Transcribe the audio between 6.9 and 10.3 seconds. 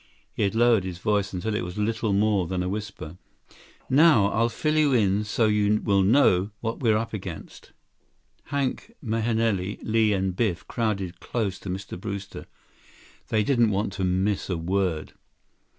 up against." Hank Mahenili, Li,